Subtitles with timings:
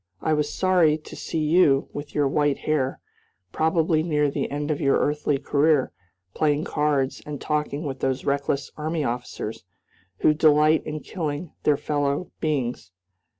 [0.19, 2.99] I was sorry to see you, with your white hair,
[3.51, 5.91] probably near the end of your earthly career,
[6.33, 9.63] playing cards and talking with those reckless army officers,
[10.21, 12.89] who delight in killing their fellow beings.